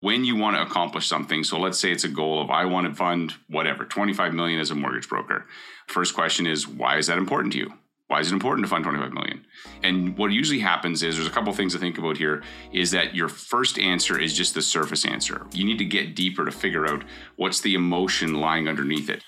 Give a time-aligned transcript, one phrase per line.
[0.00, 1.44] when you want to accomplish something.
[1.44, 4.70] So let's say it's a goal of i want to fund whatever 25 million as
[4.70, 5.46] a mortgage broker.
[5.86, 7.74] First question is why is that important to you?
[8.08, 9.46] Why is it important to fund 25 million?
[9.84, 12.42] And what usually happens is there's a couple things to think about here
[12.72, 15.46] is that your first answer is just the surface answer.
[15.52, 17.04] You need to get deeper to figure out
[17.36, 19.22] what's the emotion lying underneath it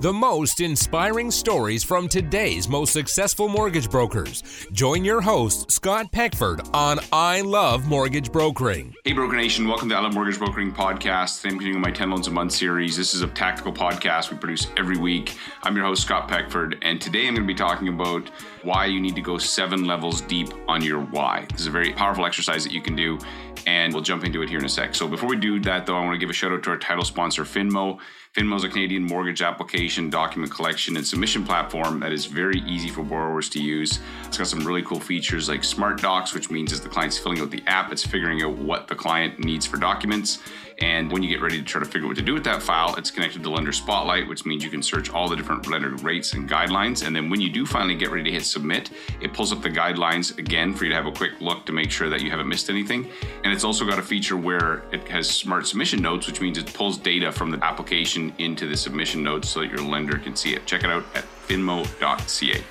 [0.00, 4.42] the most inspiring stories from today's most successful mortgage brokers.
[4.72, 8.94] Join your host, Scott Peckford, on I Love Mortgage Brokering.
[9.04, 11.44] Hey, Broker Nation, welcome to I Love Mortgage Brokering podcast.
[11.44, 12.96] I'm continuing my 10 Loans a Month series.
[12.96, 15.36] This is a tactical podcast we produce every week.
[15.62, 18.30] I'm your host, Scott Peckford, and today I'm going to be talking about
[18.62, 21.46] why you need to go seven levels deep on your why.
[21.52, 23.18] This is a very powerful exercise that you can do,
[23.66, 24.94] and we'll jump into it here in a sec.
[24.94, 26.78] So before we do that, though, I want to give a shout out to our
[26.78, 27.98] title sponsor, Finmo.
[28.34, 32.88] Finmo is a Canadian mortgage application, document collection, and submission platform that is very easy
[32.88, 34.00] for borrowers to use.
[34.24, 37.38] It's got some really cool features like Smart Docs, which means as the client's filling
[37.38, 40.40] out the app, it's figuring out what the client needs for documents.
[40.78, 42.62] And when you get ready to try to figure out what to do with that
[42.62, 45.90] file, it's connected to Lender Spotlight, which means you can search all the different lender
[45.96, 47.06] rates and guidelines.
[47.06, 49.70] And then when you do finally get ready to hit submit, it pulls up the
[49.70, 52.48] guidelines again for you to have a quick look to make sure that you haven't
[52.48, 53.08] missed anything.
[53.44, 56.72] And it's also got a feature where it has smart submission notes, which means it
[56.74, 60.54] pulls data from the application into the submission notes so that your lender can see
[60.54, 60.66] it.
[60.66, 62.64] Check it out at finmo.ca.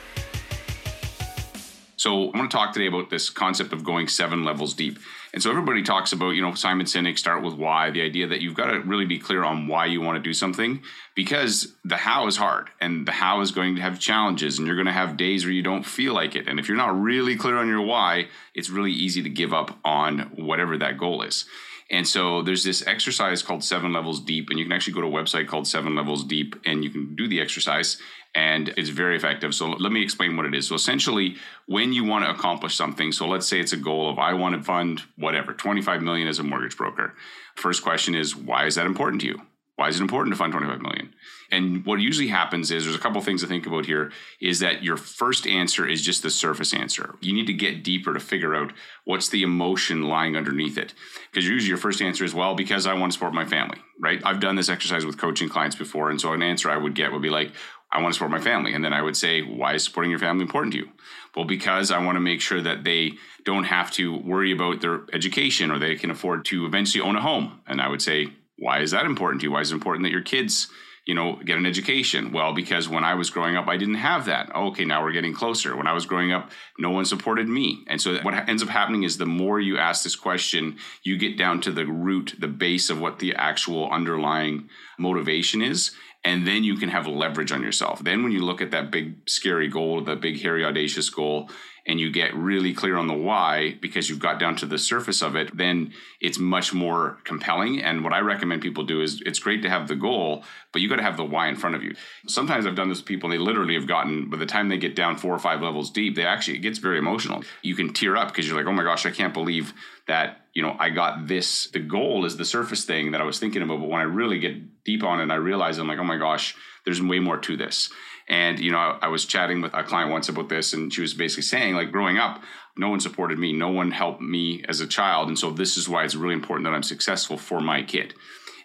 [1.96, 5.00] So, I want to talk today about this concept of going seven levels deep.
[5.34, 8.42] And so everybody talks about, you know, Simon Sinek, start with why, the idea that
[8.42, 10.84] you've got to really be clear on why you want to do something
[11.16, 14.76] because the how is hard and the how is going to have challenges and you're
[14.76, 16.48] going to have days where you don't feel like it.
[16.48, 19.76] And if you're not really clear on your why, it's really easy to give up
[19.84, 21.46] on whatever that goal is.
[21.90, 25.08] And so there's this exercise called Seven Levels Deep, and you can actually go to
[25.08, 27.98] a website called Seven Levels Deep and you can do the exercise
[28.36, 29.54] and it's very effective.
[29.54, 30.68] So let me explain what it is.
[30.68, 31.36] So essentially,
[31.68, 34.56] when you want to accomplish something, so let's say it's a goal of I want
[34.56, 37.14] to fund whatever, 25 million as a mortgage broker.
[37.56, 39.42] First question is why is that important to you?
[39.76, 41.16] Why is it important to fund 25 million?
[41.50, 44.84] And what usually happens is there's a couple things to think about here is that
[44.84, 47.16] your first answer is just the surface answer.
[47.22, 48.72] You need to get deeper to figure out
[49.06, 50.94] what's the emotion lying underneath it.
[51.32, 54.22] Because usually your first answer is, well, because I want to support my family, right?
[54.24, 56.12] I've done this exercise with coaching clients before.
[56.12, 57.52] And so an answer I would get would be like,
[57.94, 58.74] I want to support my family.
[58.74, 60.90] And then I would say, why is supporting your family important to you?
[61.36, 63.14] Well, because I want to make sure that they
[63.46, 67.22] don't have to worry about their education or they can afford to eventually own a
[67.22, 67.62] home.
[67.68, 69.52] And I would say, why is that important to you?
[69.52, 70.70] Why is it important that your kids,
[71.06, 72.32] you know, get an education?
[72.32, 74.52] Well, because when I was growing up, I didn't have that.
[74.56, 75.76] Oh, okay, now we're getting closer.
[75.76, 76.50] When I was growing up,
[76.80, 77.84] no one supported me.
[77.88, 81.38] And so what ends up happening is the more you ask this question, you get
[81.38, 85.92] down to the root, the base of what the actual underlying motivation is
[86.24, 88.04] and then you can have leverage on yourself.
[88.04, 91.50] Then when you look at that big scary goal, that big hairy audacious goal,
[91.86, 95.22] and you get really clear on the why because you've got down to the surface
[95.22, 97.82] of it, then it's much more compelling.
[97.82, 100.88] And what I recommend people do is it's great to have the goal, but you
[100.88, 101.94] got to have the why in front of you.
[102.28, 104.78] Sometimes I've done this with people and they literally have gotten, by the time they
[104.78, 107.44] get down four or five levels deep, they actually, it gets very emotional.
[107.62, 109.74] You can tear up because you're like, oh my gosh, I can't believe
[110.08, 111.68] that, you know, I got this.
[111.68, 113.80] The goal is the surface thing that I was thinking about.
[113.80, 116.56] But when I really get deep on it, I realize I'm like, oh my gosh,
[116.86, 117.90] there's way more to this.
[118.28, 121.02] And, you know, I, I was chatting with a client once about this, and she
[121.02, 122.42] was basically saying, like, growing up,
[122.78, 125.28] no one supported me, no one helped me as a child.
[125.28, 128.14] And so this is why it's really important that I'm successful for my kid.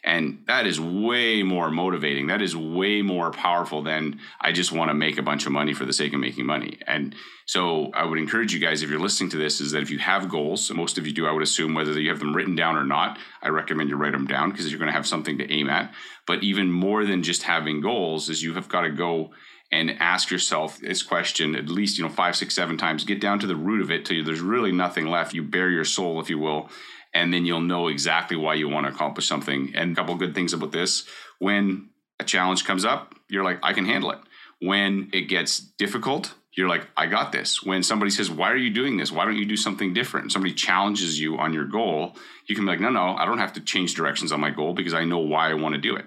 [0.04, 2.28] And that is way more motivating.
[2.28, 5.74] That is way more powerful than I just want to make a bunch of money
[5.74, 6.78] for the sake of making money.
[6.86, 7.14] And
[7.46, 9.98] so I would encourage you guys, if you're listening to this, is that if you
[9.98, 12.76] have goals, most of you do, I would assume, whether you have them written down
[12.76, 15.50] or not, I recommend you write them down because you're going to have something to
[15.50, 15.92] aim at.
[16.26, 19.30] But even more than just having goals is you have got to go
[19.70, 23.38] and ask yourself this question at least you know five six seven times get down
[23.38, 26.20] to the root of it till you, there's really nothing left you bare your soul
[26.20, 26.70] if you will
[27.14, 29.72] and then you'll know exactly why you want to accomplish something.
[29.74, 31.04] And a couple good things about this
[31.38, 34.18] when a challenge comes up you're like i can handle it.
[34.60, 37.62] When it gets difficult you're like i got this.
[37.62, 39.12] When somebody says why are you doing this?
[39.12, 40.32] Why don't you do something different?
[40.32, 42.16] Somebody challenges you on your goal
[42.48, 44.72] you can be like no no i don't have to change directions on my goal
[44.72, 46.06] because i know why i want to do it.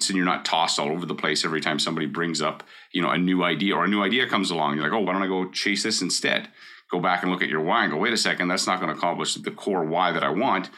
[0.00, 3.10] So you're not tossed all over the place every time somebody brings up you know
[3.10, 4.74] a new idea or a new idea comes along.
[4.74, 6.48] You're like oh why don't i go chase this instead
[6.92, 8.92] go back and look at your why and go wait a second that's not going
[8.92, 10.70] to accomplish the core why that i want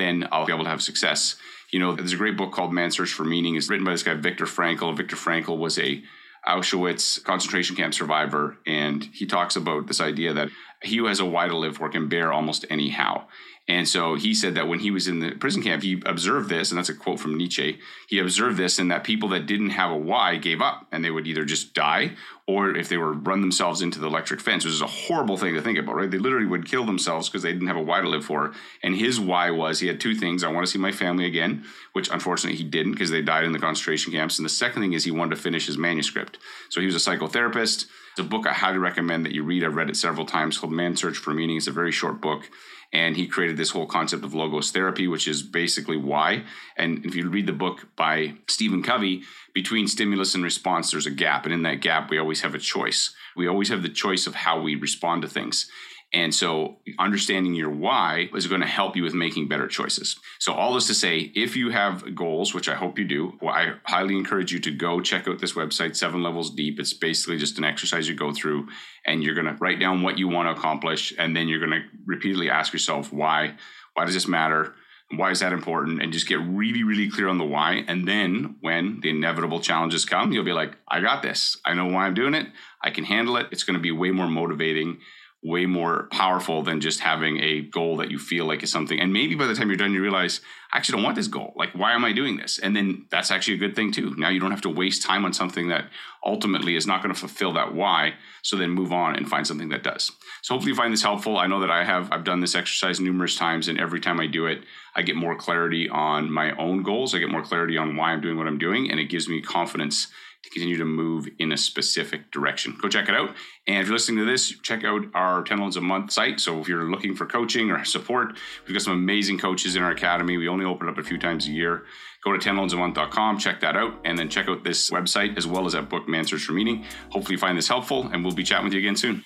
[0.00, 1.36] then i'll be able to have success.
[1.70, 3.54] You know there's a great book called man's search for meaning.
[3.54, 4.96] It's written by this guy viktor frankl.
[4.96, 6.02] Viktor frankl was a
[6.48, 10.48] auschwitz concentration camp survivor and he talks about this idea that
[10.82, 13.28] he who has a why to live for can bear almost any how
[13.70, 16.72] And so he said that when he was in the prison camp, he observed this,
[16.72, 17.78] and that's a quote from Nietzsche.
[18.08, 21.10] He observed this, and that people that didn't have a why gave up, and they
[21.12, 22.16] would either just die,
[22.48, 25.54] or if they were run themselves into the electric fence, which is a horrible thing
[25.54, 26.10] to think about, right?
[26.10, 28.52] They literally would kill themselves because they didn't have a why to live for.
[28.82, 31.64] And his why was he had two things: I want to see my family again,
[31.92, 34.36] which unfortunately he didn't because they died in the concentration camps.
[34.36, 36.38] And the second thing is he wanted to finish his manuscript.
[36.70, 37.86] So he was a psychotherapist.
[38.10, 39.62] It's a book I highly recommend that you read.
[39.62, 41.56] I've read it several times called Man's Search for Meaning.
[41.56, 42.50] It's a very short book
[42.92, 46.44] and he created this whole concept of logotherapy, which is basically why.
[46.76, 49.22] And if you read the book by Stephen Covey,
[49.54, 51.44] between stimulus and response, there's a gap.
[51.44, 53.14] And in that gap, we always have a choice.
[53.36, 55.70] We always have the choice of how we respond to things.
[56.12, 60.18] And so understanding your why is going to help you with making better choices.
[60.40, 63.54] So all this to say, if you have goals, which I hope you do, well,
[63.54, 66.80] I highly encourage you to go check out this website, Seven Levels Deep.
[66.80, 68.66] It's basically just an exercise you go through
[69.06, 71.14] and you're going to write down what you want to accomplish.
[71.16, 73.54] And then you're going to repeatedly ask yourself, why?
[73.94, 74.74] Why does this matter?
[75.14, 76.02] Why is that important?
[76.02, 77.84] And just get really, really clear on the why.
[77.86, 81.56] And then when the inevitable challenges come, you'll be like, I got this.
[81.64, 82.48] I know why I'm doing it.
[82.82, 83.46] I can handle it.
[83.50, 84.98] It's going to be way more motivating
[85.42, 89.00] way more powerful than just having a goal that you feel like is something.
[89.00, 91.54] And maybe by the time you're done, you realize, I actually don't want this goal.
[91.56, 92.58] Like, why am I doing this?
[92.58, 94.14] And then that's actually a good thing too.
[94.18, 95.86] Now you don't have to waste time on something that
[96.24, 98.14] ultimately is not going to fulfill that why.
[98.42, 100.12] So then move on and find something that does.
[100.42, 101.38] So hopefully you find this helpful.
[101.38, 104.26] I know that I have, I've done this exercise numerous times, and every time I
[104.26, 104.62] do it,
[104.94, 107.14] I get more clarity on my own goals.
[107.14, 109.40] I get more clarity on why I'm doing what I'm doing, and it gives me
[109.40, 110.08] confidence
[110.42, 112.76] to continue to move in a specific direction.
[112.80, 113.30] Go check it out.
[113.66, 116.40] And if you're listening to this, check out our 10 loans a month site.
[116.40, 119.90] So if you're looking for coaching or support, we've got some amazing coaches in our
[119.90, 120.36] academy.
[120.36, 121.84] We only open up a few times a year.
[122.24, 125.72] Go to 10loansamonth.com, check that out, and then check out this website as well as
[125.72, 126.84] that book, Man's Search for Meaning.
[127.10, 129.24] Hopefully you find this helpful, and we'll be chatting with you again soon.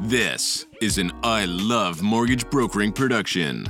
[0.00, 3.68] This is an I Love Mortgage Brokering production.